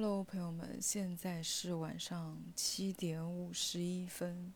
[0.00, 4.54] Hello，朋友们，现在是晚上七点五十一分。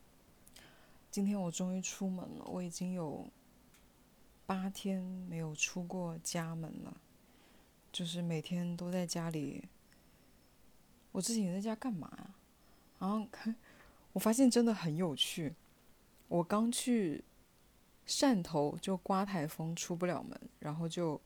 [1.11, 3.28] 今天我终于出门了，我已经有
[4.47, 6.97] 八天没有出过家门了，
[7.91, 9.64] 就是每天都在家里。
[11.11, 12.34] 我之前在家干嘛呀？
[13.00, 13.27] 然后
[14.12, 15.56] 我发现真的很有趣。
[16.29, 17.24] 我刚去
[18.06, 21.20] 汕头就刮台风出不了门，然后就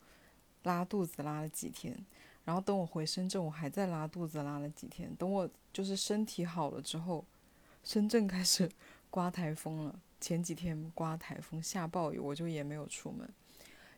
[0.62, 2.06] 拉肚子拉了几天。
[2.46, 5.12] 然后等我回深圳，我还在拉肚子，拉了几天。
[5.16, 7.24] 等我就是身体好了之后，
[7.82, 8.70] 深圳开始
[9.10, 10.00] 刮台风了。
[10.20, 13.28] 前几天刮台风下暴雨，我就也没有出门。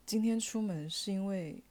[0.06, 1.62] 今天出门是因为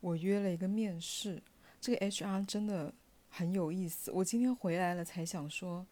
[0.00, 1.42] 我约了一个面试，
[1.78, 2.92] 这个 HR 真的
[3.28, 4.10] 很有意思。
[4.12, 5.86] 我今天回来了才想说，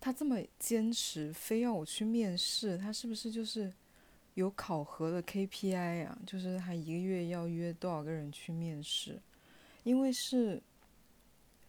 [0.00, 3.70] 他这么坚持，非要我去面试，他是不是就是？
[4.36, 9.18] 有考核的 KPI 呀，就是他一个月要约多少个人去面试，
[9.82, 10.62] 因为是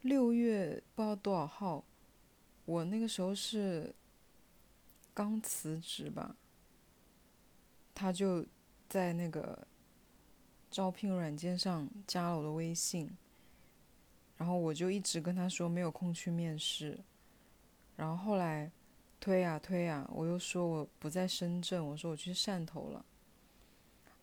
[0.02, 1.82] 六月不知道多少号，
[2.66, 3.96] 我那个时候是
[5.14, 6.36] 刚辞职吧，
[7.96, 8.46] 他就
[8.90, 9.66] 在那个
[10.70, 13.10] 招聘软件上加了我的微信，
[14.36, 17.00] 然后我就一直跟他说没有空去面试，
[17.96, 18.70] 然后后来。
[19.20, 23.06] 推呀推呀，我又说我不在深圳，我说我去汕头了。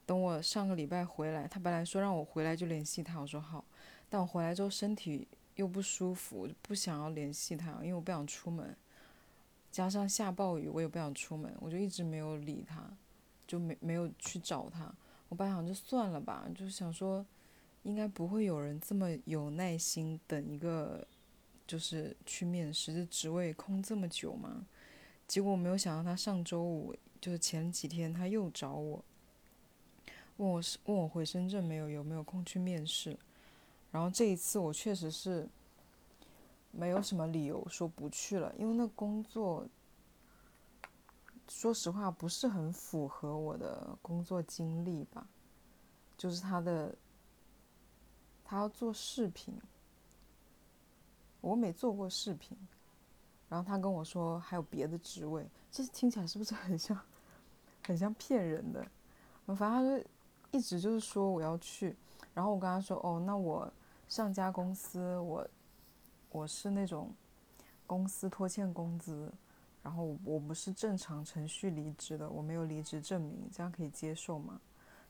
[0.06, 3.64] 等我上个礼拜回来，他本来说让我回来就联系他，我说好。
[4.08, 8.76] 但我回来之后身体又不舒服，不想要联系他，因为我不想出门。
[9.70, 12.88] 加上下暴雨，我也不想出门，我就一直没有理他，
[13.46, 14.94] 就没没有去找他。
[15.28, 17.26] 我本来想就算了吧，就想说
[17.82, 21.04] 应该不会有人这么有耐心等一个，
[21.66, 24.64] 就是去面试这职位空这么久嘛。
[25.26, 29.02] 结果没有想到，他上周五就是前几天他又找我，
[30.36, 33.16] 问我是问我回深圳没有，有没有空去面试。
[33.90, 35.48] 然后这一次我确实是
[36.70, 39.66] 没有什么理由说不去了，因为那工作
[41.48, 45.26] 说实话不是很符合我的工作经历吧，
[46.16, 46.94] 就是他的
[48.44, 49.54] 他要做视频，
[51.40, 52.56] 我没做过视频。
[53.54, 57.00] 然后他跟我说还有别的职位，这听起来是不是很像，
[57.86, 58.84] 很像骗人的？
[59.46, 60.04] 反正他就
[60.50, 61.94] 一直就是说我要去，
[62.34, 63.72] 然后我跟他说哦，那我
[64.08, 65.46] 上家公司我
[66.32, 67.14] 我是那种
[67.86, 69.32] 公司拖欠工资，
[69.84, 74.60] 然后我不是正常程序离职的，我没有离职证明，这样可以接受吗？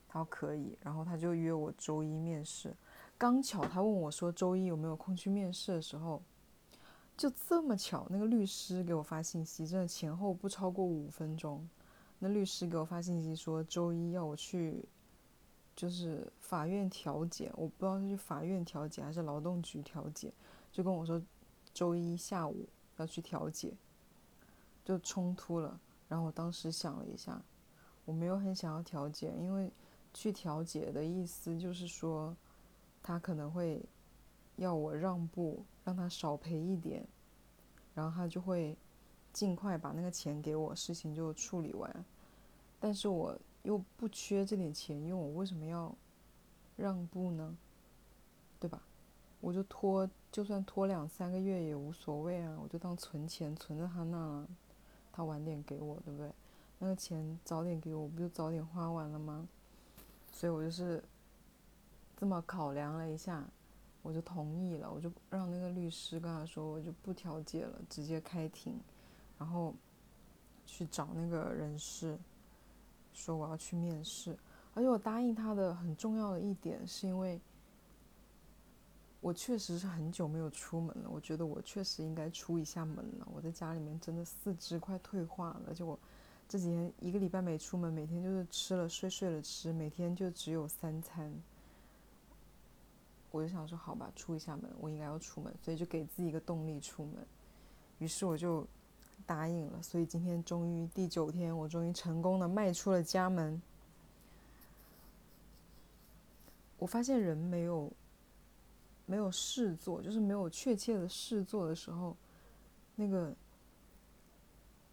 [0.07, 2.75] 他说可以，然后他就约我周一面试。
[3.17, 6.21] 刚巧他问我说周一有没有空去面试的时候。
[7.17, 11.67] 就这么巧，那个律师给我发信息，真的前后不超过五分钟。
[12.19, 14.83] 那律师给我发信息说，周一要我去，
[15.75, 20.33] 就是法院调解，我不知道是去法院调解还是劳动局调解，
[20.71, 21.21] 就跟我说，
[21.73, 22.67] 周一下午
[22.97, 23.73] 要去调解，
[24.83, 25.79] 就冲突了。
[26.07, 27.41] 然后我当时想了一下，
[28.05, 29.71] 我没有很想要调解，因为
[30.13, 32.35] 去调解的意思就是说，
[33.01, 33.81] 他可能会。
[34.57, 37.07] 要我让步，让他少赔一点，
[37.93, 38.75] 然后他就会
[39.31, 42.05] 尽快把那个钱给我，事情就处理完。
[42.79, 45.95] 但是我又不缺这点钱用，我为什么要
[46.75, 47.55] 让步呢？
[48.59, 48.81] 对吧？
[49.39, 54.47] 我就拖，就算拖两三个月也无所谓啊，我就当存钱存在他那了，
[55.11, 56.31] 他晚点给我，对不对？
[56.79, 59.47] 那个钱早点给我，不就早点花完了吗？
[60.31, 61.03] 所以我就是
[62.17, 63.47] 这么考量了一下。
[64.05, 68.79] 我就同意了，我就让那个律师跟他说，我就不调解了，直接开庭，
[69.39, 69.73] 然后
[70.67, 72.15] 去找那个人事，
[73.13, 74.37] 说我要去面试。
[74.75, 77.41] 而且我答应他的很重要的一点，是因为
[79.21, 83.27] 我确实是很久没有出门了，我觉得我确实应该出一下门了。
[83.33, 85.97] 我在家里面真的四肢快退化了，而且我
[86.47, 91.33] 这几天一个礼拜没出门，每天就是吃了睡，睡了吃，每天就只有三餐。
[93.35, 97.15] 我就想说，好吧，出一下门，我应该要出门，所以就给自己一个动力出门。
[97.99, 98.65] 于是我就
[99.25, 99.83] 答应了。
[99.83, 103.61] 所以今天终于第九天，我终于成功的迈出了家门。
[106.77, 107.91] 我发现人没有
[109.05, 112.15] 没有事做，就是没有确切的事做的时候，
[112.95, 113.35] 那个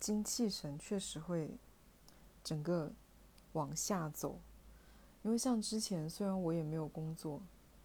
[0.00, 1.49] 精气神确实会
[2.43, 2.91] 整个
[3.53, 4.41] 往下走。
[5.23, 7.41] 因为像之前，虽然我也没有工作。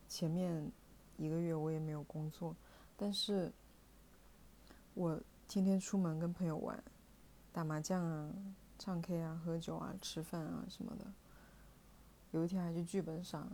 [0.07, 0.71] 前面
[1.17, 2.55] 一个月我也没有工作，
[2.95, 3.51] 但是
[4.93, 6.81] 我天天出门跟朋友玩，
[7.51, 8.33] 打麻将啊、
[8.79, 11.05] 唱 K 啊、喝酒啊、吃饭啊什么的。
[12.31, 13.47] 有一天还去剧本杀，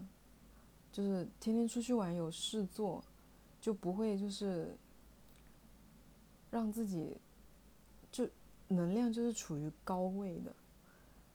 [0.91, 3.03] 就是天天出去玩有事做，
[3.61, 4.75] 就不会就是
[6.49, 7.17] 让自己
[8.11, 8.27] 就
[8.67, 10.53] 能量就是处于高位的，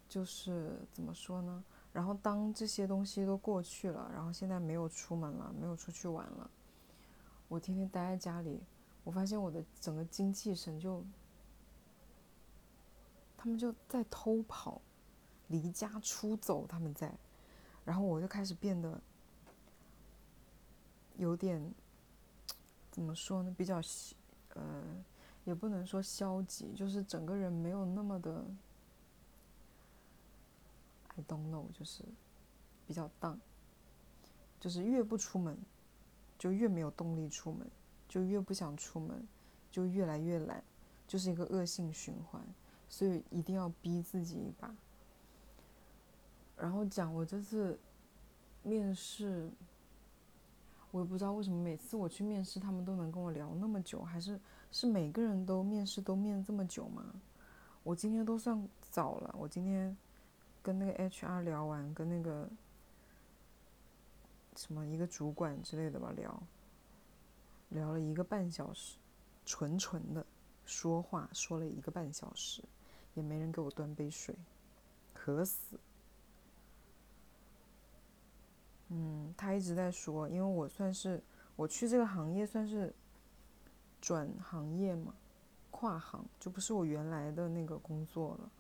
[0.08, 1.64] 就是怎么说呢？
[1.98, 6.48] 然后当这些东西都过去了，然后现在没有出门了，没有出去玩了，
[7.48, 8.62] 我天天待在家里，
[9.02, 11.04] 我发现我的整个精气神就，
[13.36, 14.80] 他们就在偷跑，
[15.48, 17.12] 离家出走，他们在，
[17.84, 19.00] 然后我就开始变得
[21.16, 21.74] 有点，
[22.92, 23.52] 怎么说呢？
[23.58, 23.80] 比较，
[24.54, 24.84] 呃，
[25.42, 28.44] 也不能说消极，就是整个人没有那么的。
[31.26, 32.04] Don't know，就是
[32.86, 33.38] 比较荡，
[34.60, 35.56] 就是越不出门，
[36.38, 37.68] 就越没有动力出门，
[38.08, 39.26] 就越不想出门，
[39.70, 40.62] 就越来越懒，
[41.06, 42.42] 就是一个恶性循环，
[42.88, 44.74] 所以一定要逼自己一把。
[46.56, 47.78] 然后讲我这次
[48.62, 49.50] 面试，
[50.90, 57.04] 我也不知道为什么每次我去面试，他们都能跟我聊那么久，还是是每个人都面试都面这么久吗？
[57.82, 59.96] 我今天都算早了，我今天。
[60.68, 62.46] 跟那个 HR 聊完，跟那个
[64.54, 66.42] 什么一个主管之类的吧聊，
[67.70, 68.98] 聊了一个半小时，
[69.46, 70.26] 纯纯的
[70.66, 72.62] 说话说了一个半小时，
[73.14, 74.36] 也没人给我端杯水，
[75.14, 75.80] 渴死。
[78.88, 81.22] 嗯，他一直在说，因为我算是
[81.56, 82.94] 我去这个行业算是
[84.02, 85.14] 转行业嘛，
[85.70, 88.50] 跨行就不是我原来的那个工作了，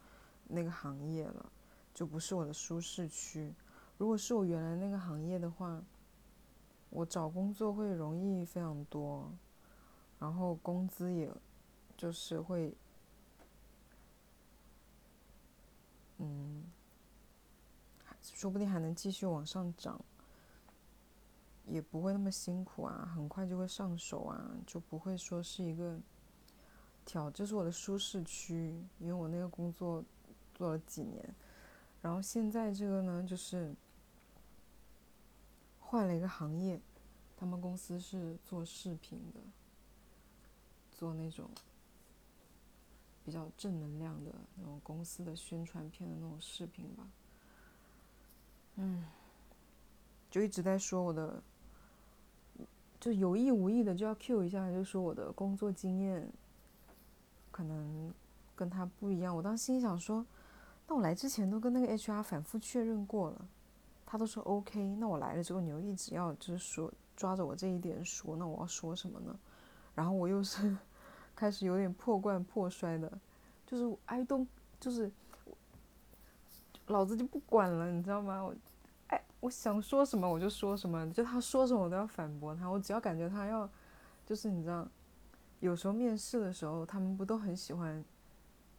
[0.46, 1.52] 那个行业了。
[1.98, 3.52] 就不是我的舒适区。
[3.96, 5.82] 如果是我原来那个行业的话，
[6.90, 9.28] 我找工作会容易非常多，
[10.20, 11.28] 然后工资也，
[11.96, 12.72] 就是会，
[16.18, 16.62] 嗯，
[18.22, 20.00] 说不定还能继续往上涨，
[21.66, 25.98] 也不会那么辛苦啊，很快就会上手啊，就不会说是一个
[27.04, 30.04] 挑，这是我的舒适区，因为我那个工作
[30.54, 31.34] 做了几年。
[32.08, 33.74] 然后现在这个呢，就是
[35.78, 36.80] 换了一个行业，
[37.36, 39.40] 他们公司是做视频的，
[40.90, 41.50] 做那种
[43.26, 47.06] 比较正能量的那种公司的宣传片的那种视频吧。
[48.76, 49.04] 嗯，
[50.30, 51.42] 就一直在说我的，
[52.98, 56.32] 就有意无意的就要 Q 一下，就说我的工作经验
[57.50, 58.14] 可能
[58.56, 59.36] 跟他不一样。
[59.36, 60.24] 我当时心想说。
[60.88, 63.46] 那我来之前都跟那个 HR 反复确认过了，
[64.06, 64.96] 他都说 OK。
[64.96, 69.38] 那我来了之后，你又一直要就是说抓着我这一点说，那我要说什么呢？
[69.94, 70.74] 然后我又是
[71.36, 73.20] 开始有点破罐破摔的，
[73.66, 74.46] 就是 I don't，
[74.80, 75.12] 就是
[76.86, 78.42] 老子就不管了，你知道吗？
[78.42, 78.54] 我
[79.08, 82.66] 哎，我想说什么我就说什么，就他说什么我都要反驳他。
[82.66, 83.68] 我只要感觉他要，
[84.24, 84.88] 就是你知道，
[85.60, 88.02] 有时候面试的时候，他们不都很喜欢。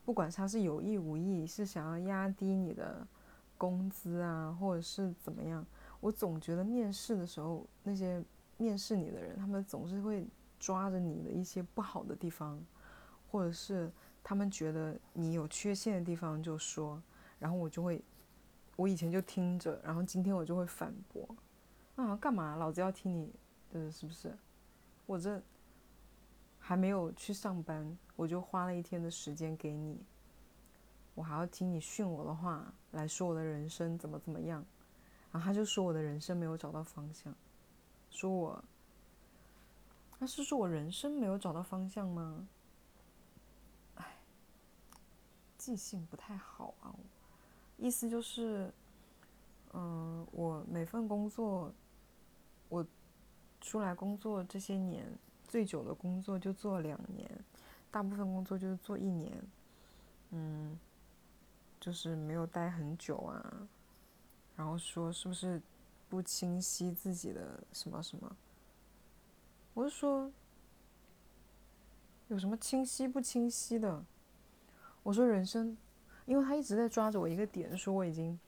[0.09, 3.07] 不管他是有意无意，是想要压低你的
[3.59, 5.63] 工资啊，或者是怎么样，
[5.99, 8.19] 我总觉得面试的时候，那些
[8.57, 10.25] 面试你的人，他们总是会
[10.59, 12.59] 抓着你的一些不好的地方，
[13.29, 13.91] 或者是
[14.23, 16.99] 他们觉得你有缺陷的地方就说，
[17.37, 18.03] 然后我就会，
[18.77, 21.35] 我以前就听着，然后今天我就会反驳，
[21.97, 22.55] 啊，干嘛？
[22.55, 23.31] 老子要听你
[23.71, 24.35] 的，是不是？
[25.05, 25.39] 我这。
[26.61, 29.97] 还没有去上班，我就花了一天的时间给你，
[31.15, 34.61] 我还要听你训我的话来说我的人生怎么怎么样，
[35.31, 37.33] 然后他就说我的人生没有找到方向，
[38.09, 38.61] 说我，
[40.11, 42.45] 他是说我人生没有找到方向吗？
[43.95, 44.05] 哎，
[45.57, 46.93] 记性不太好啊，
[47.77, 48.69] 意思就是，
[49.71, 51.73] 嗯，我每份工作，
[52.67, 52.85] 我
[53.61, 55.09] 出来工作这些年。
[55.47, 57.27] 最久的工作就做两年，
[57.91, 59.41] 大部分工作就是做一年，
[60.29, 60.77] 嗯，
[61.79, 63.67] 就是没有待很久啊。
[64.55, 65.61] 然后说是不是
[66.07, 68.35] 不清晰自己的什么什么？
[69.73, 70.31] 我是说，
[72.27, 74.05] 有什么清晰不清晰的？
[75.01, 75.75] 我说人生，
[76.25, 78.39] 因为他一直在抓着我一个点，说我已经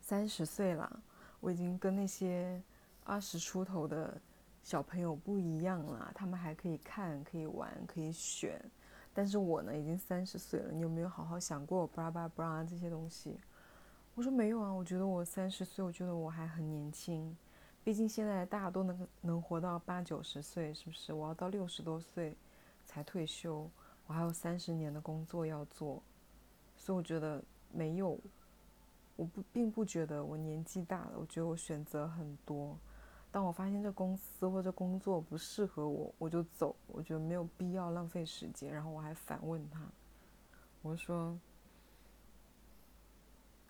[0.00, 1.02] 三十岁了，
[1.40, 2.62] 我已经跟那些
[3.04, 4.20] 二十出头的。
[4.62, 8.64] 小朋友不一样啦，他们还可以看、可以玩、可以选，
[9.12, 10.70] 但是我呢，已经三十岁了。
[10.72, 13.38] 你有没有好好想过巴拉巴拉巴拉这些东西？
[14.14, 17.36] 我说没有啊，我觉得我三十岁，我觉得我还很年轻。
[17.82, 21.12] 毕竟现在大家都能能活到八九十岁，是不是？
[21.12, 22.36] 我要到六十多岁
[22.84, 23.68] 才退休，
[24.06, 26.00] 我还有三十年的工作要做，
[26.76, 27.42] 所以我觉得
[27.72, 28.16] 没有
[29.16, 32.78] 我不并不觉得我年纪大了，我觉得我选择很多。
[33.32, 36.76] 当我发现这公司或者工作不适合我，我就走。
[36.86, 38.70] 我觉得没有必要浪费时间。
[38.72, 39.80] 然后我还反问他，
[40.82, 41.36] 我说，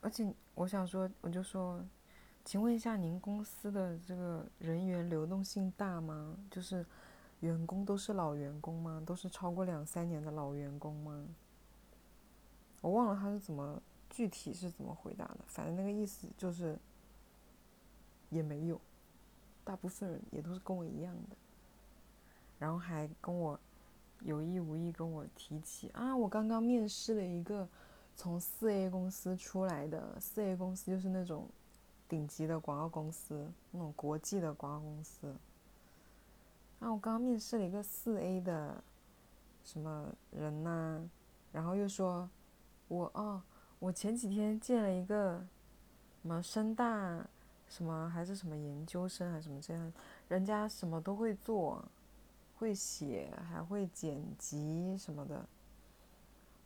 [0.00, 1.81] 而且我想说，我就说，
[2.45, 6.37] 请问一下，您公司的这个人员流动性大吗？
[6.50, 6.85] 就是
[7.38, 9.00] 员工都是老员工吗？
[9.07, 11.25] 都是超过两三年的老员工吗？
[12.81, 16.76] 我忘了他是怎么具体是怎么回答的，反正那个意思就是
[18.28, 18.81] 也没有。
[19.64, 21.37] 大部分人也都是跟我一样的，
[22.59, 23.59] 然后还跟我
[24.21, 27.69] 有意无意跟我提起啊，我刚刚面试了一个
[28.16, 31.49] 从四 A 公司出来的，四 A 公司就是那种
[32.09, 35.28] 顶级的广告公司，那种国际的广告公司。
[36.81, 38.83] 啊，我刚刚面试了一个四 A 的
[39.64, 41.09] 什么人呐？
[41.52, 42.28] 然后又说，
[42.88, 43.42] 我哦，
[43.78, 45.45] 我前几天见了一个
[46.21, 47.26] 什么深大。
[47.73, 49.91] 什么还是什么研究生还是什么这样，
[50.29, 51.83] 人家什么都会做，
[52.59, 55.43] 会写还会剪辑什么的。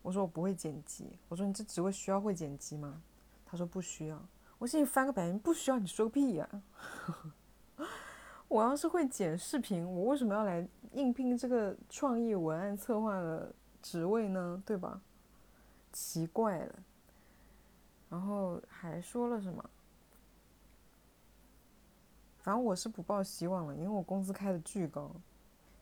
[0.02, 3.00] 我说我不会剪辑，我说你这职位需要会剪辑吗？
[3.44, 4.20] 他说不需要。
[4.58, 6.62] 我心里翻个白眼，不需要你说个屁呀！
[8.48, 14.60] 我要是会剪视频，我为什么要来应聘这个创意文案策划的职位呢？
[14.66, 15.00] 对吧？
[15.92, 16.74] 奇怪了。
[18.08, 19.70] 然后还说了什么？
[22.46, 25.10] 反正我是不抱希望了，因为我工资开的巨高，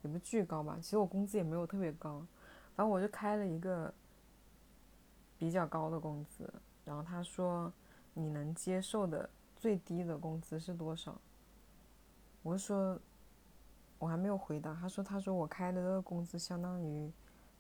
[0.00, 0.78] 也不巨高吧。
[0.80, 2.20] 其实我工资也没有特别高，
[2.74, 3.92] 反正我就开了一个
[5.36, 6.50] 比较高的工资。
[6.86, 7.70] 然后他说
[8.14, 9.28] ：“你能接受的
[9.58, 11.14] 最低的工资是多少？”
[12.42, 12.98] 我说
[14.00, 17.12] ：“我还没有回答。”他说：“他说我开的这个工资相当于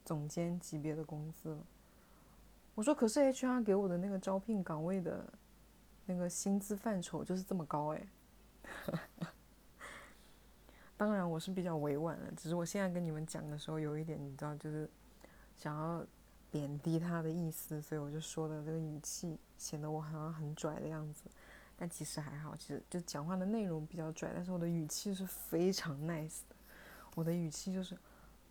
[0.02, 1.58] 总监级别的工资。”
[2.74, 5.30] 我说：“可是 HR 给我的那个招聘岗位的
[6.06, 8.02] 那个薪资范畴就是这么高哎。”
[10.96, 14.88] 当然我是比较委婉的，只是我现在跟你们讲的时候有一点，你知道，就是
[15.56, 16.06] 想要
[16.50, 21.24] 贬低他的意思，所以我就说的这个语气显得我好像很拽的样子，
[21.76, 26.54] 但其实还好，其实就讲话的内容比较拽，但是我的语气是非常 nice 的，
[27.16, 27.98] 我的语气就是，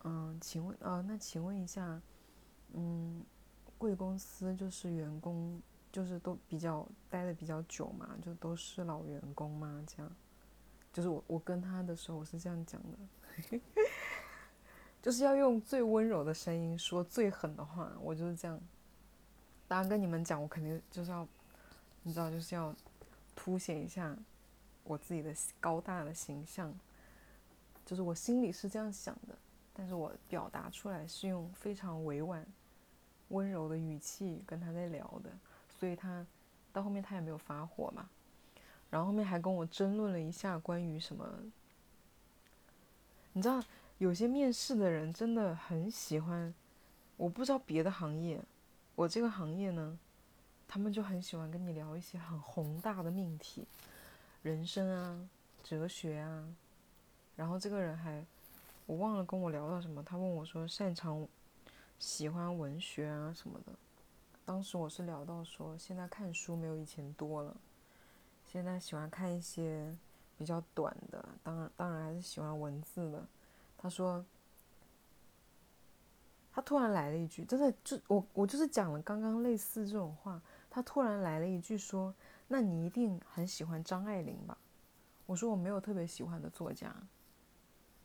[0.04, 2.00] 嗯，请问啊，那请问一下，
[2.74, 3.24] 嗯，
[3.78, 5.60] 贵公司就是员工。
[5.94, 10.12] 就是都比较待的比较久嘛，就都是老员工嘛，这样。
[10.92, 13.60] 就是我我跟他的时候我是这样讲的，
[15.00, 18.60] 就是要用最温柔的声音说最狠的话，我就是这样。
[19.68, 21.24] 当然跟你们讲，我肯定就是要，
[22.02, 22.74] 你知道，就是要
[23.36, 24.16] 凸显一下
[24.82, 26.74] 我自己的高大的形象。
[27.86, 29.38] 就是我心里是这样想的，
[29.72, 32.44] 但是我表达出来是用非常委婉、
[33.28, 35.30] 温柔的语气跟他在聊的。
[35.78, 36.26] 所以他
[36.72, 38.08] 到后面他也没有发火嘛，
[38.90, 41.26] 然后后面还跟我争论了一下关于什么，
[43.32, 43.62] 你知道
[43.98, 46.52] 有些面试的人真的很喜欢，
[47.16, 48.42] 我不知道别的行业，
[48.94, 49.98] 我这个行业呢，
[50.66, 53.66] 他们就很喜欢跟你聊一些很宏大的命题，
[54.42, 55.28] 人生啊，
[55.62, 56.44] 哲学啊，
[57.36, 58.24] 然后这个人还
[58.86, 61.26] 我忘了跟我聊到什么，他问我说擅长
[61.98, 63.72] 喜欢文学啊什么的。
[64.46, 67.56] 当时我是聊到说，现在看书没有以前多了，
[68.44, 69.96] 现在喜欢看一些
[70.36, 73.26] 比较短的，当然当然还是喜欢文字的。
[73.78, 74.22] 他说，
[76.52, 82.14] 他突然来了一句，真的就我我就是讲了刚刚类似这种话，他突然来了一句说，
[82.48, 84.58] 那你一定很喜欢张爱玲吧？
[85.24, 86.94] 我说我没有特别喜欢的作家，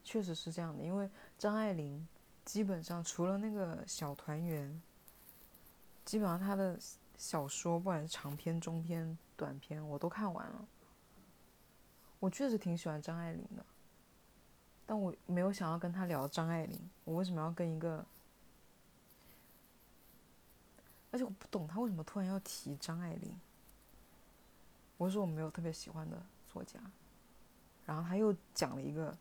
[0.05, 2.07] 确实是这样的，因为张爱玲
[2.45, 4.81] 基本上除了那个小团圆。
[6.09, 6.75] 基本上他的
[7.19, 10.67] 小说，不管是长篇、中篇、短篇，我都看完了。
[12.19, 13.63] 我确实挺喜欢张爱玲的，
[14.87, 16.89] 但我没有想要跟他聊张爱玲。
[17.03, 18.03] 我为什么要跟一个？
[21.11, 23.39] 而且我不懂他为什么突然要提张爱玲。
[24.97, 26.79] 我说我没有特别喜欢的作家，
[27.85, 29.15] 然后他又讲了一个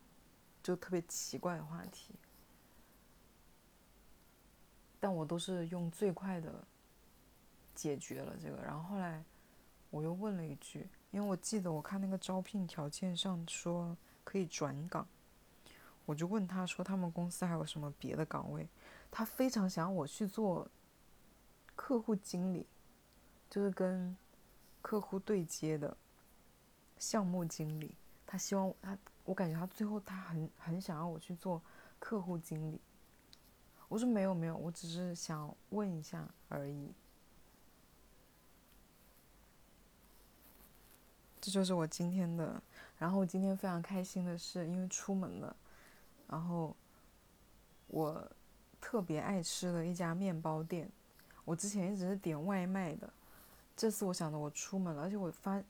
[0.63, 2.15] 就特别奇怪的话题，
[4.99, 6.65] 但我都是用最快的。
[7.79, 9.23] 解决了这个，然后后来
[9.89, 15.07] 我又问了一句，因为我记得我看那个招聘条件上说可以转岗，
[16.05, 18.69] 我就问他说他们公司还有什么别的岗位，
[19.13, 20.69] 他非常想要我去做
[21.77, 22.67] 客户经理，
[23.49, 24.17] 就是跟
[24.83, 25.97] 客户对接的
[26.99, 27.95] 项目经理，
[28.27, 31.63] 他希望他，我感觉他最后他很很想要我去做
[32.01, 32.81] 客户经理，
[33.87, 36.93] 我说没有没有，我只是想问一下而已。
[41.49, 42.63] 这就是我今天的。
[42.99, 45.57] 然后我今天非常开心的是，因为出门了，
[46.27, 46.77] 然后
[47.87, 48.31] 我
[48.83, 50.91] 特别爱吃的一家面包店，
[51.47, 53.09] 我之前一直是点外卖的，
[53.75, 55.63] 这次我想着我出门了，而且我发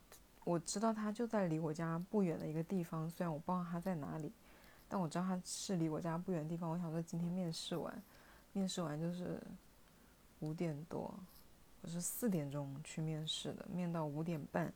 [0.42, 4.32] 我知道他就在离我家不远的一个地方，虽然我不知道他在哪里，
[4.88, 6.68] 但我知道他是离我家不远的地方。
[6.68, 8.02] 我想说今天面试完，
[8.52, 9.40] 面试完就是
[10.40, 11.14] 五点多，
[11.82, 14.72] 我是四点钟去面试的，面到五点半。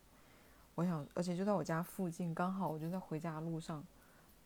[0.75, 3.85] 我想，而且就在我家附近，刚好我就在回家路上，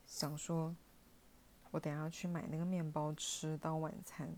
[0.05, 0.75] 想说，
[1.71, 4.29] 我等下去买那个面包吃当晚餐，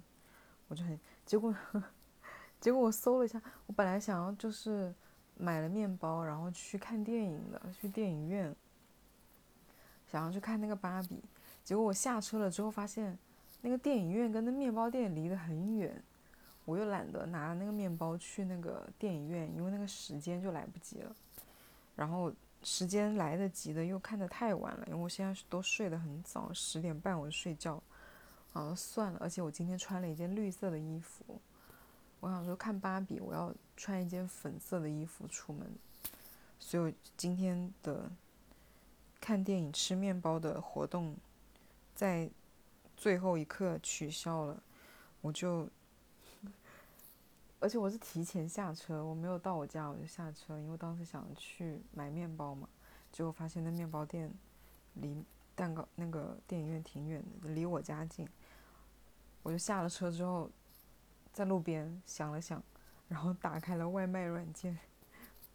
[0.68, 1.56] 我就很结果，
[2.62, 4.94] 结果我搜了一下，我本来想要就是
[5.36, 8.56] 买了面包，然后去看电影的，去电影院，
[10.06, 11.24] 想要去看那个芭比，
[11.64, 13.18] 结果我下车了之后发现，
[13.62, 16.04] 那个电影院跟那面包店离得很远，
[16.66, 21.16] 我又懒得拿那个面包去那个电影院，因为那个时间就来不及了。
[22.00, 27.84] 然后时间来得及的又看得太晚了，因为我现在都睡得很早，十点半我就睡觉。
[28.54, 31.42] 啊，算了，而且我今天穿了一件绿色的衣服，
[32.22, 35.70] 我想说看芭比，我要穿一件粉色的衣服出门，
[36.58, 38.10] 所以我今天的
[39.20, 41.18] 看电影吃面包的活动
[41.94, 42.30] 在
[42.96, 44.64] 最后一刻取消了，
[45.20, 45.70] 我就。
[47.62, 52.70] 而且我是提前下车，我没有到我家我就下车，因为当时想去买面包嘛，
[53.12, 54.32] 结果发现那面包店
[54.94, 55.22] 离
[55.56, 58.26] 蛋糕那个电影院挺远的，离我家近，
[59.44, 60.50] 我就下了车之后，
[61.34, 62.64] 在路边想了想，
[63.10, 64.78] 然后打开了外卖软件，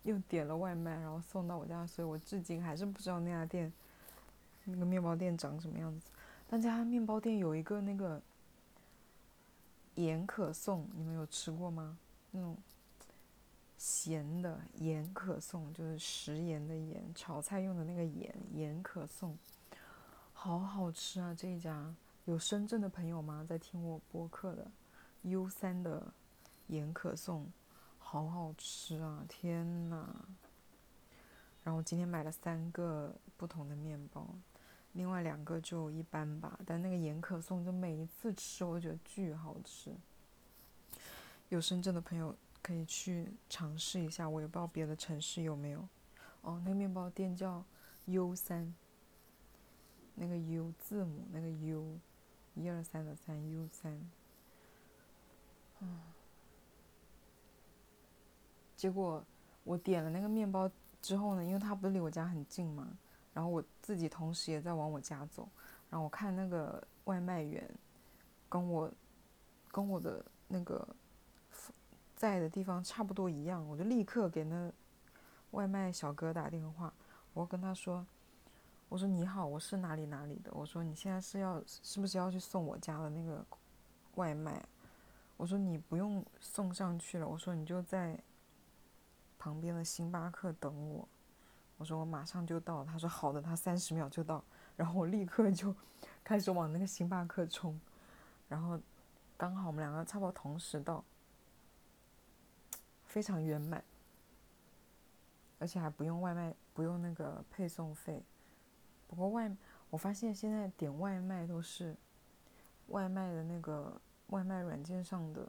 [0.02, 3.72] 又点了外卖，然后送到我家，所以我至今还是不知道那家店
[4.64, 6.10] 那个面包店长什么样子。
[6.50, 8.20] 那家面包店有一个那个。
[9.94, 11.98] 盐可颂，你们有吃过吗？
[12.30, 12.56] 那种
[13.76, 19.36] 咸的盐可颂，就是食盐的盐，炒菜用的那个盐，盐可颂，
[20.32, 21.34] 好好吃啊！
[21.34, 23.44] 这一家有深圳的朋友吗？
[23.48, 24.70] 在听我播客的
[25.22, 26.12] ，U 三的
[26.68, 27.52] 盐可颂，
[27.98, 29.24] 好好吃啊！
[29.28, 30.14] 天呐！
[31.62, 34.26] 然后今天买了三个不同的面包。
[34.94, 39.94] 另外两个就一般吧，但那个盐可颂就每一次吃我都觉得巨好吃。
[41.50, 45.86] 有深圳的朋友可以去尝试一下，我也不知道别的城市有没有。
[46.42, 47.64] 哦，那个面包店叫
[48.06, 48.74] U 三，
[50.14, 51.98] 那个 U 字母那个 U，
[52.54, 54.00] 一二三的三 U 三。
[55.80, 56.00] 嗯。
[58.76, 59.24] 结果
[59.64, 62.86] 我点了那个面包之后呢，因为它不是离我家很近嘛。
[63.34, 65.46] 然后我自己同时也在往我家走，
[65.90, 67.68] 然后我看那个外卖员，
[68.48, 68.90] 跟我，
[69.72, 70.86] 跟我的那个
[72.14, 74.72] 在的地方差不多一样，我就立刻给那
[75.50, 76.94] 外卖小哥打电话，
[77.32, 78.06] 我跟他说，
[78.88, 83.44] 我说你好，我是哪里哪里的，我说你现在是要是不是要去送我家的那个
[84.14, 84.64] 外卖？
[85.36, 88.16] 我说你不用送上去了，我说你就在
[89.36, 91.08] 旁边的星巴克等我。
[91.76, 94.42] 我说我马上就到，他说好的，他三十秒就到，
[94.76, 95.74] 然后我立刻就
[96.22, 97.78] 开始往那个星巴克冲，
[98.48, 98.80] 然后
[99.36, 101.04] 刚好我们两个差不多同时到，
[103.04, 103.82] 非常圆满，
[105.58, 108.22] 而且还不用外卖，不用那个配送费。
[109.08, 109.50] 不过外，
[109.90, 111.96] 我发现现在点外卖都是
[112.88, 115.48] 外卖的那个外卖软件上的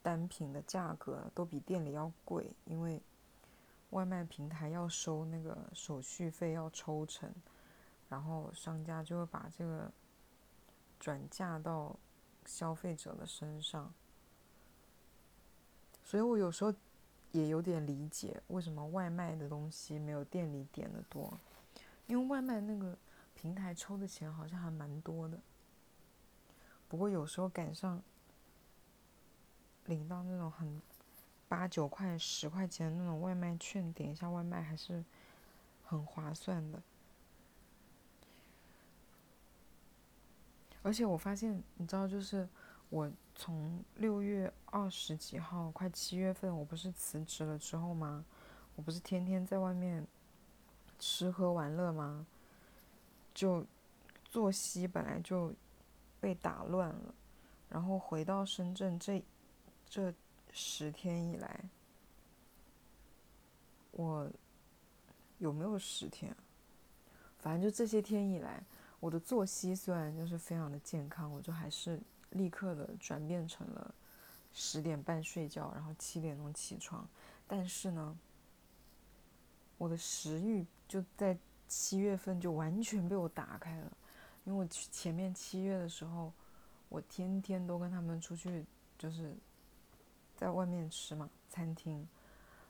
[0.00, 3.02] 单品的价格都比店里要贵，因为。
[3.90, 7.32] 外卖平台要收那个手续费，要抽成，
[8.08, 9.90] 然后商家就会把这个
[11.00, 11.96] 转嫁到
[12.44, 13.92] 消费者的身上。
[16.04, 16.74] 所以我有时候
[17.32, 21.40] 也有点理解为什么外卖的东西没有店里点的多，
[22.06, 22.96] 因为外卖那个
[23.34, 25.40] 平台抽的钱好像还蛮多的。
[26.88, 28.02] 不过有时候赶上
[29.86, 30.82] 领到那种很。
[31.48, 35.02] 八九块、十块钱那种外卖券，点一下外卖还是
[35.82, 36.82] 很划算的。
[40.82, 42.46] 而且我发现，你知道，就是
[42.90, 48.24] 我从六月二十几号，快七月份，我不是辞职了之后吗？
[48.76, 50.06] 我不是天天在外面
[50.98, 52.26] 吃喝玩乐吗？
[53.34, 53.64] 就
[54.24, 55.54] 作息本来就
[56.20, 57.14] 被打乱了，
[57.70, 59.24] 然后回到深圳这
[59.88, 60.12] 这。
[60.52, 61.64] 十天以来，
[63.92, 64.30] 我
[65.38, 66.34] 有没有十天？
[67.38, 68.62] 反正就这些天以来，
[69.00, 73.94] 我的作息虽然就是非常的健康，我就还是立刻的转变成了
[74.52, 77.08] 十点半睡觉，然后七点钟起床。
[77.46, 78.18] 但是呢，
[79.78, 83.96] 我的食欲就在七月份就完全被我打开了，
[84.44, 86.32] 因为我前面七月的时候，
[86.88, 88.66] 我天天都跟他们出去，
[88.98, 89.36] 就是
[90.38, 92.08] 在外面吃嘛，餐厅，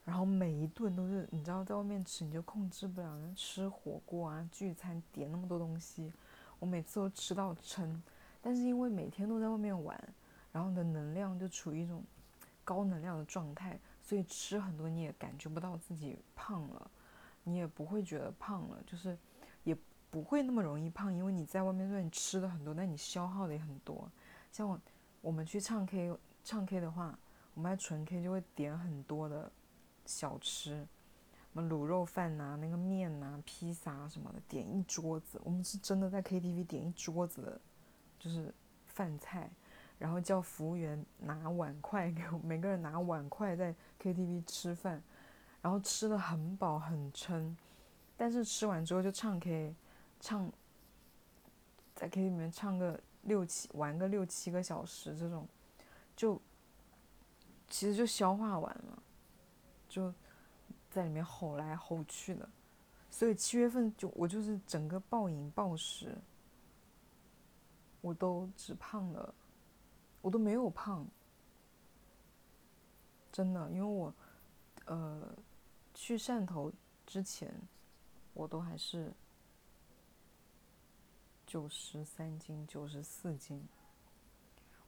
[0.05, 6.11] 然后每一顿都是你知道，在外面吃你就控制不了，吃火锅啊，聚餐点那么多东西，
[6.59, 8.03] 我每次都吃到撑，
[8.41, 10.03] 但是因为每天都在外面玩，
[10.51, 12.03] 然后你的能量就处于一种
[12.65, 16.91] 高能量的状态，所以吃很多你也感觉不到自己胖了。
[17.45, 19.17] 你也不会觉得胖了，就是
[19.65, 19.75] 也
[20.11, 24.11] 不会那么容易胖，因为你在外面虽然吃的很多，但你消耗的也很多。
[24.53, 24.79] 像我，
[25.23, 27.19] 我们去唱 K，唱 K 的话，
[27.59, 29.51] 我们纯 K 就会点很多的
[30.07, 30.87] 小吃，什
[31.55, 35.41] 么卤肉饭呐、那个面呐、披萨什么的，点一桌子。
[35.43, 37.61] 我们是真的在 KTV 点一桌子的，
[38.17, 38.55] 就是
[38.87, 39.51] 饭菜，
[39.99, 45.03] 然后叫服务员拿碗筷给我，每个人拿碗筷在 KTV 吃饭。
[45.61, 47.57] 然后吃的很饱很撑，
[48.17, 49.75] 但是吃完之后就唱 K，
[50.21, 50.49] 唱
[51.93, 55.49] 在 K 里面唱个六七玩个六七个小时这种，
[56.15, 56.41] 就
[57.69, 59.03] 其实就消化完了，
[59.89, 60.13] 就
[60.91, 62.49] 在里面吼来吼去的，
[63.11, 66.17] 所以七月份就我就是整个暴饮暴食，
[68.01, 69.35] 我都只胖了，
[70.21, 71.07] 我都没有胖，
[73.31, 74.15] 真的，因为我
[74.87, 75.37] 呃。
[75.95, 76.73] 去汕头
[77.05, 77.53] 之前，
[78.33, 79.13] 我都还是
[81.45, 83.67] 九十三斤、九十四斤。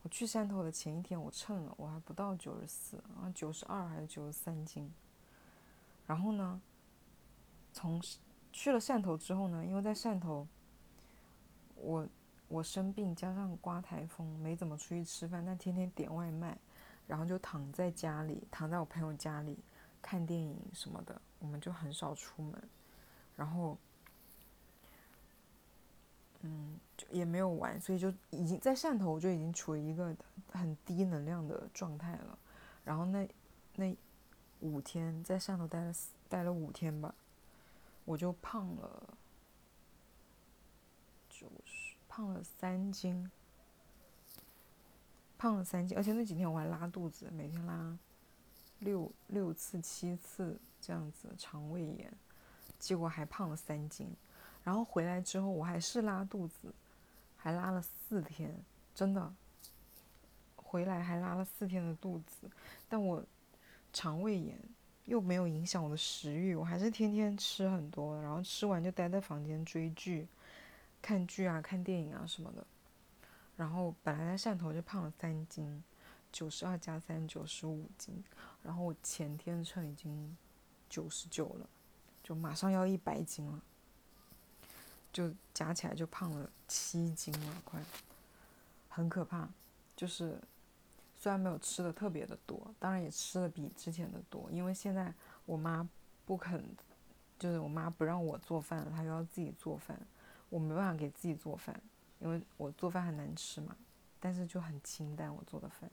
[0.03, 4.91] 我去汕头的前一天，我称了，我还不到九十四，啊，九十二还是九十三斤。
[6.07, 6.61] 然后呢，
[7.73, 8.03] 从
[8.53, 10.47] 去了汕头之后呢，因为在汕头，
[11.77, 12.09] 我
[12.49, 16.59] 我生病加上刮台风，没怎么出去吃饭，但天天点外卖，
[17.07, 19.59] 然后就躺在家里，躺在我朋友家里。
[20.03, 22.69] 看电影什么的，我们就很少出门，
[23.37, 23.77] 然后，
[26.41, 26.70] 嗯，
[27.11, 30.17] 也没有玩，所以就已经在汕头我就已经处于一个
[30.51, 32.39] 很低能量的状态了。
[32.85, 33.29] 然后那
[33.77, 33.97] 那
[34.61, 35.95] 五天在汕头待了
[36.29, 37.15] 待了五天吧，
[38.05, 39.15] 我就胖了，
[41.29, 43.31] 就是胖了三斤，
[45.39, 47.99] 胖了三斤，而且那几天我还拉肚子，每天拉。
[48.83, 52.11] 六六次七次这样子肠胃炎，
[52.79, 54.11] 结果还胖了三斤，
[54.65, 56.73] 然后回来之后我还是拉肚子，
[57.43, 58.55] 还拉了四天，
[58.95, 59.35] 真的，
[60.57, 62.51] 回来还拉了四天的肚子，
[62.89, 63.25] 但我
[63.93, 64.59] 肠胃炎
[65.07, 70.29] 又没有影响我的食欲，我还是天天吃很多，然后吃完就待在房间追剧、
[71.01, 72.67] 看剧啊、看电影啊什么的，
[73.57, 75.83] 然后本来在汕头就胖了三斤。
[76.33, 78.23] 九十二加三，九十五斤。
[78.63, 80.37] 然后我前天称已经
[80.89, 81.69] 九十九了，
[82.23, 83.61] 就马上要一百斤了，
[85.13, 87.81] 就加起来就胖了七斤了，快，
[88.89, 89.49] 很可怕。
[89.97, 90.41] 就是
[91.17, 95.13] 虽然没有吃的特别的多，当然也吃的比之前的多，因为现在
[95.45, 95.87] 我妈
[96.25, 96.65] 不肯，
[97.39, 100.01] 就是我妈不让我做饭了，她又要自己做饭，
[100.49, 101.79] 我没办法给自己做饭，
[102.19, 103.77] 因为我做饭很难吃嘛，
[104.19, 105.91] 但是就很清淡我做的饭。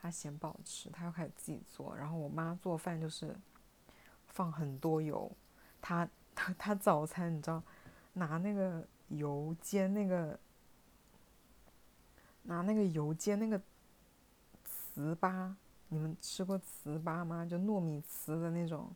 [0.00, 1.96] 她嫌不好吃，她要开始自己做。
[1.96, 3.34] 然后我妈做饭就是
[4.28, 5.28] 放很多油，
[5.82, 7.60] 她她她早餐你知道，
[8.18, 10.38] 拿那个油煎那个，
[12.42, 13.58] 拿那个油煎那个
[14.96, 15.54] 糍粑，
[15.88, 17.46] 你们吃过糍粑吗？
[17.46, 18.90] 就糯米糍的那种。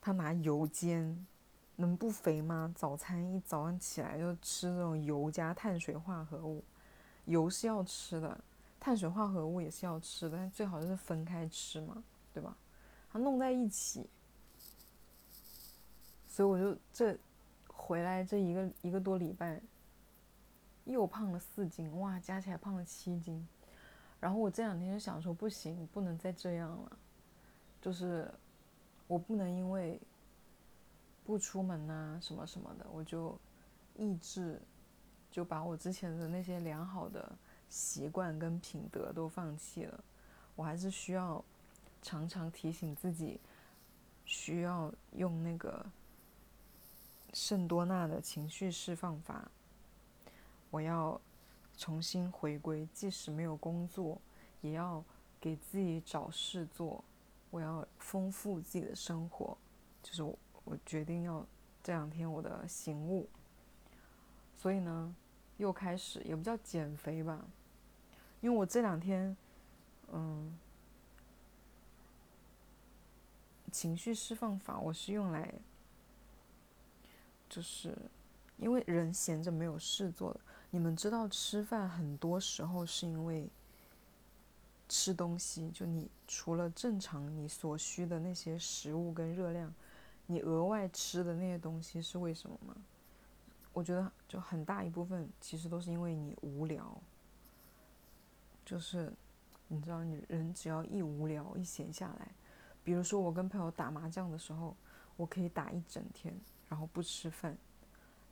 [0.00, 1.26] 他拿油煎，
[1.74, 2.72] 能不肥吗？
[2.76, 6.62] 早餐一早上起来就吃这种油加碳水化合物，
[7.24, 8.40] 油是要吃的。
[8.78, 12.56] 碳水化合物也是要吃的，但最好就是分开吃嘛，对吧？
[13.10, 14.08] 它弄在一起，
[16.28, 17.18] 所以我就这
[17.76, 19.60] 回来这一个一个多礼拜，
[20.84, 23.46] 又胖了四斤，哇，加起来胖了七斤。
[24.18, 26.98] 然后我这两天就想说，不行，不能再这样了，
[27.80, 28.28] 就是
[29.06, 30.00] 我不能因为
[31.24, 33.38] 不出门呐什么什么的，我就
[33.94, 34.60] 抑制，
[35.30, 37.30] 就把我之前的那些良好的。
[37.68, 40.04] 习惯跟品德都放弃了，
[40.54, 41.44] 我还是需要
[42.00, 43.40] 常常提醒自己，
[44.24, 45.84] 需要用那个
[47.36, 49.50] 圣多纳的情绪释放法。
[50.70, 51.20] 我要
[51.76, 54.18] 重新回归，即使没有工作，
[54.62, 55.04] 也要
[55.38, 57.04] 给自己找事做。
[57.50, 59.54] 我要丰富自己的生活，
[60.02, 61.46] 就是我我决定要
[61.82, 63.28] 这两天我的醒悟。
[64.56, 65.14] 所以呢。
[65.58, 67.42] 又开始，也不叫减肥吧，
[68.42, 69.34] 因为我这两天，
[70.12, 70.54] 嗯，
[73.72, 75.54] 情绪释放法，我是用来，
[77.48, 77.96] 就是
[78.56, 80.34] 因为人闲着没有事做。
[80.70, 83.48] 你们知道，吃饭很多时候是因为
[84.88, 89.72] 吃东西，就你除了正常你所需的那些食物跟热量，
[90.26, 92.76] 你额外吃的那些东西是为什么吗？
[93.72, 96.98] 我觉得就很大一部分其实都是因为你无聊，
[98.64, 99.12] 就是
[99.68, 102.28] 你知道，你人只要一无聊一闲下来，
[102.82, 104.74] 比如说我跟朋友打麻将的时候，
[105.16, 106.34] 我可以打一整天，
[106.68, 107.56] 然后不吃饭，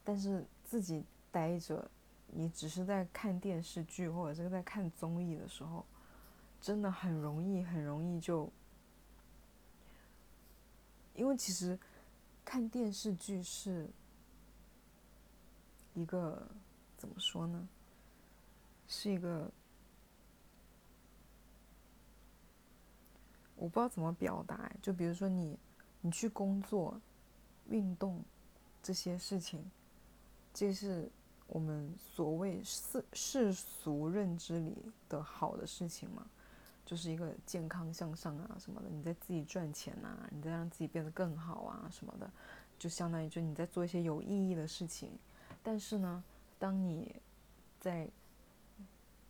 [0.02, 1.90] 但是自己待着。
[2.36, 5.84] 你只是在看电视剧或者是在看综艺的时候，
[6.60, 8.50] 真的很容易很容易就，
[11.14, 11.78] 因为其实
[12.44, 13.88] 看电视剧是
[15.92, 16.44] 一个
[16.96, 17.68] 怎么说呢？
[18.88, 19.48] 是一个
[23.54, 25.56] 我不知道怎么表达，就比如说你
[26.00, 27.00] 你去工作、
[27.68, 28.22] 运动
[28.82, 29.64] 这些事情，
[30.52, 31.10] 这是。
[31.46, 34.74] 我们所谓世世俗认知里
[35.10, 36.26] 的好的事情嘛，
[36.86, 42.28] 就是一个健康向上啊什么的，你在自己赚钱呐，你在让自己变得更好啊什么的，
[42.78, 45.12] 就相当于就你在做一些有意义的事情。
[45.62, 46.24] 但是呢，
[46.58, 47.14] 当你
[47.78, 48.08] 在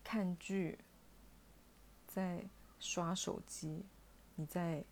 [0.04, 0.78] 看剧、
[2.06, 2.44] 在
[2.78, 3.84] 刷手机、
[4.36, 4.84] 你在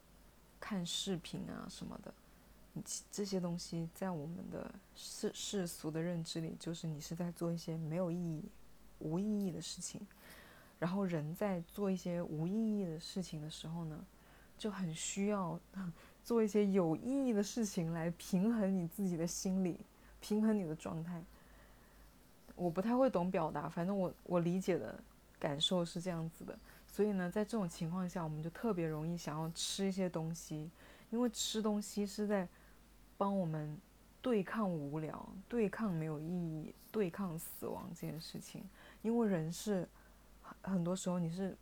[0.59, 2.13] 看视频啊什么的。
[3.11, 8.43] 这些东西在我们的世世俗的认知里，就是你是在做一些没有意义、
[8.99, 10.01] 无意义的事情。
[10.79, 14.03] 然后人在做一些无意义的事情的时候呢，
[14.57, 15.61] 就很需要
[16.25, 19.79] 做一些有意义的事情来平衡你自己的心理，
[20.21, 21.23] 平衡你的状态。
[22.57, 24.99] 我不太会懂表达，反正我我理解的
[25.39, 26.59] 感受是这样子的。
[26.87, 30.71] 所以呢，在这种情况下，我们就特别容易想要吃一些东西，
[31.11, 32.49] 因为吃东西是在。
[33.23, 33.79] 帮我们
[34.21, 38.69] 对抗无聊、对抗没有意义、对抗死亡这件事情，
[39.01, 39.89] 因为人是
[40.61, 41.57] 很多时候你是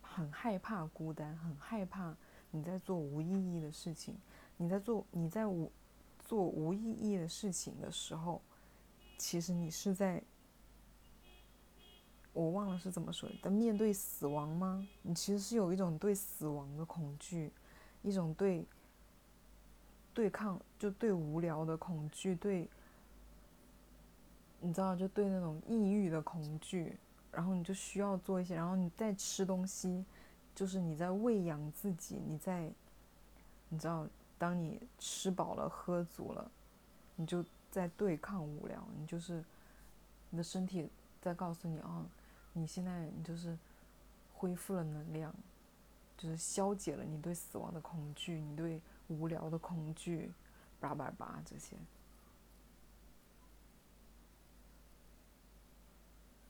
[0.00, 2.12] 很害怕孤单，很害怕
[2.50, 4.16] 你在做无意义的事情。
[4.56, 5.70] 你在做你在无
[6.18, 8.42] 做无意义的事情的时候，
[9.16, 10.20] 其实你是在
[12.32, 14.84] 我忘了是怎么说的，面对死亡吗？
[15.02, 17.52] 你其实是有一种对死亡的恐惧，
[18.02, 18.66] 一种对。
[20.14, 22.68] 对抗就对无聊的恐惧，对，
[24.60, 26.96] 你知道就对那种抑郁的恐惧，
[27.30, 30.04] 然后你就需要做一些，然后你再吃东西，
[30.54, 32.70] 就是你在喂养自己，你在，
[33.70, 36.50] 你知道，当你吃饱了喝足了，
[37.16, 39.42] 你就在对抗无聊，你就是
[40.28, 40.90] 你的身体
[41.22, 42.04] 在告诉你啊，
[42.52, 43.56] 你现在你就是
[44.34, 45.34] 恢复了能量，
[46.18, 48.80] 就是消解了你对死亡的恐惧，你对。
[49.12, 50.32] 无聊的恐惧，
[50.80, 51.76] 叭叭叭这些。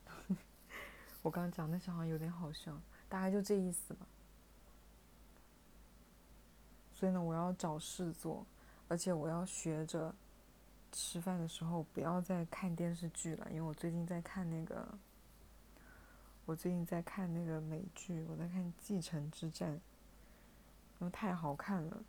[1.22, 4.06] 我刚刚讲那些好像有点好笑，大概就这意思吧。
[6.94, 8.46] 所以呢，我要找事做，
[8.88, 10.14] 而且我要学着
[10.92, 14.86] 吃饭的时候不要再看电视剧了，因为我最近在看那个，
[16.44, 19.70] 我最近在看那个美剧，我在看《继承之战》，
[21.00, 22.04] 因为太好看了。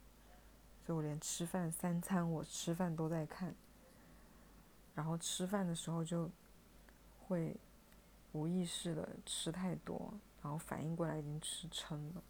[0.85, 3.55] 所以我连吃饭三餐，我吃饭都在看，
[4.93, 6.29] 然后吃饭的时候就
[7.19, 7.55] 会
[8.33, 12.23] 无意识的吃太多，然后反应过来已经吃撑了，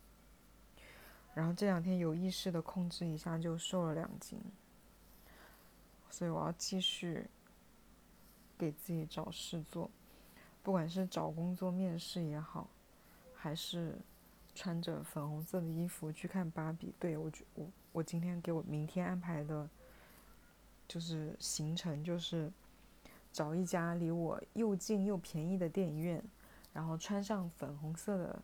[1.33, 4.39] 然后这两天有意识的控制一下就瘦了两斤，
[6.09, 7.27] 所以我要继续
[8.57, 9.89] 给自己找事做，
[10.61, 12.69] 不管是找工作面试也好，
[13.35, 13.97] 还是。
[14.55, 19.69] 穿着粉红色的衣服去看芭比，对我觉我我今天给我明天安排的，
[20.87, 22.51] 就是行程就是
[23.31, 26.21] 找一家离我又近又便宜的电影院，
[26.73, 28.41] 然后穿上粉红色的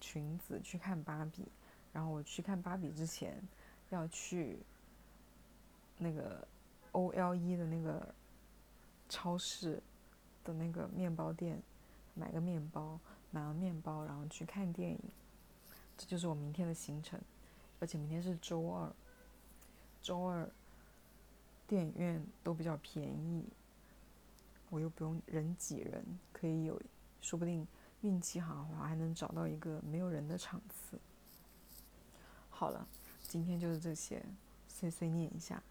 [0.00, 1.48] 裙子去看芭比，
[1.92, 3.42] 然后我去看芭比之前
[3.90, 4.60] 要去
[5.98, 6.46] 那个
[6.92, 8.14] O L E 的那个
[9.08, 9.82] 超市
[10.44, 11.60] 的那个面包店
[12.14, 13.00] 买个面包，
[13.32, 15.00] 买完面包然后去看电影。
[15.98, 17.18] 这就是我明天的行程，
[17.78, 18.90] 而且明天是周二，
[20.02, 20.48] 周二
[21.66, 23.44] 电影院都比较便宜，
[24.70, 26.80] 我又不用人挤人，可以有，
[27.20, 27.66] 说不定
[28.00, 30.98] 运气好的话还能找到一个没有人的场次。
[32.48, 32.86] 好了，
[33.20, 34.24] 今天就是这些，
[34.68, 35.62] 碎碎念一下。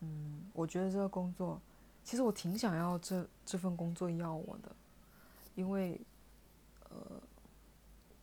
[0.00, 1.58] 嗯，我觉得这个工作，
[2.04, 4.76] 其实我挺想要这这份工作要我的，
[5.54, 5.98] 因为，
[6.90, 7.22] 呃。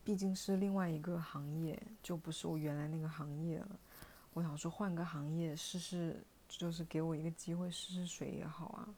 [0.04, 3.78] 毕竟是另外一个行业，就不是我原来那个行业了。
[4.32, 8.88] 我想说换个行业试试，就是给我一个机会试试水也好啊。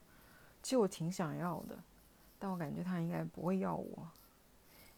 [0.62, 1.78] 其实我挺想要的，
[2.38, 4.08] 但我感觉他应该不会要我，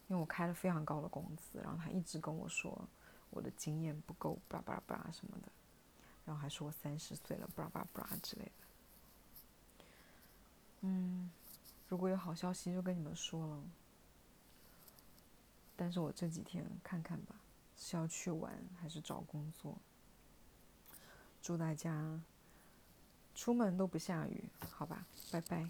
[0.07, 2.87] 因为我开了非常高的工资，然后他一直跟我说
[3.29, 5.51] 我的经验不够，巴拉巴拉巴拉什么的，
[6.25, 8.51] 然后还说我三十岁了，巴拉巴拉巴拉之类的。
[10.81, 11.29] 嗯，
[11.89, 13.61] 如果有好消息就跟你们说了。
[15.77, 17.35] 但是我这几天看看吧，
[17.77, 19.77] 是要去玩还是找工作？
[21.41, 22.19] 祝大家
[23.35, 25.69] 出门都不下雨，好吧，拜拜。